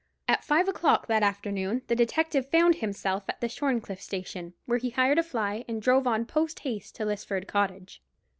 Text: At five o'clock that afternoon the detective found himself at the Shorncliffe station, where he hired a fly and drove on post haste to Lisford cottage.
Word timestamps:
At 0.27 0.43
five 0.43 0.67
o'clock 0.67 1.05
that 1.05 1.21
afternoon 1.21 1.83
the 1.85 1.95
detective 1.95 2.49
found 2.49 2.77
himself 2.77 3.25
at 3.29 3.39
the 3.39 3.47
Shorncliffe 3.47 4.01
station, 4.01 4.55
where 4.65 4.79
he 4.79 4.89
hired 4.89 5.19
a 5.19 5.23
fly 5.23 5.63
and 5.67 5.79
drove 5.79 6.07
on 6.07 6.25
post 6.25 6.61
haste 6.61 6.95
to 6.95 7.05
Lisford 7.05 7.47
cottage. 7.47 8.01